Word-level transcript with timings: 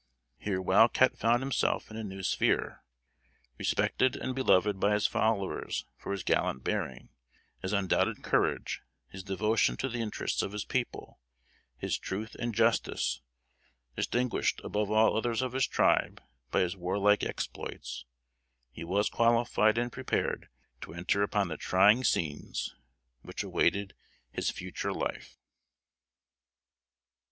Here 0.39 0.59
Wild 0.59 0.93
Cat 0.93 1.15
found 1.15 1.43
himself 1.43 1.91
in 1.91 1.95
a 1.95 2.03
new 2.03 2.23
sphere. 2.23 2.81
Respected 3.59 4.15
and 4.15 4.33
beloved 4.33 4.79
by 4.79 4.93
his 4.93 5.05
followers 5.05 5.85
for 5.95 6.11
his 6.11 6.23
gallant 6.23 6.63
bearing; 6.63 7.09
his 7.61 7.71
undoubted 7.71 8.23
courage; 8.23 8.81
his 9.09 9.21
devotion 9.23 9.77
to 9.77 9.87
the 9.87 9.99
interests 10.01 10.41
of 10.41 10.53
his 10.53 10.65
people; 10.65 11.19
his 11.77 11.99
truth 11.99 12.33
and 12.39 12.55
justice 12.55 13.21
distinguished 13.95 14.59
above 14.63 14.89
all 14.89 15.15
others 15.15 15.43
of 15.43 15.53
his 15.53 15.67
tribe 15.67 16.19
by 16.49 16.61
his 16.61 16.75
warlike 16.75 17.23
exploits, 17.23 18.03
he 18.71 18.83
was 18.83 19.07
qualified 19.07 19.77
and 19.77 19.91
prepared 19.91 20.49
to 20.81 20.95
enter 20.95 21.21
upon 21.21 21.47
the 21.47 21.57
trying 21.57 22.03
scenes 22.03 22.73
which 23.21 23.43
awaited 23.43 23.93
his 24.31 24.49
future 24.49 24.93
life. 24.93 25.37